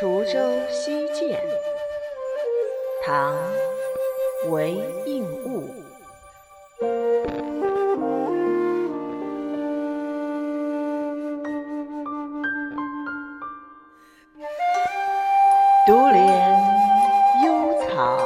[0.00, 1.38] 滁州西涧，
[3.04, 3.36] 唐·
[4.48, 5.68] 韦应物。
[15.86, 16.24] 独怜
[17.44, 18.18] 幽草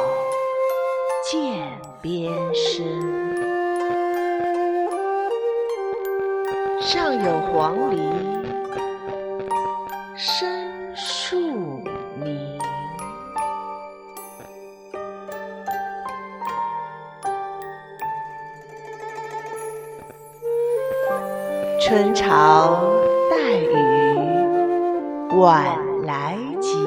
[1.28, 1.60] 涧
[2.00, 2.84] 边生，
[6.80, 7.98] 上有黄鹂
[10.16, 10.63] 深
[21.86, 22.80] 春潮
[23.30, 24.16] 带雨
[25.38, 25.66] 晚
[26.06, 26.78] 来急，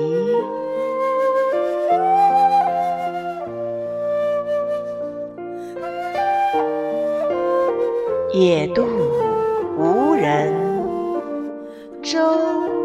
[8.34, 8.88] 野渡
[9.78, 10.52] 无人
[12.02, 12.77] 舟。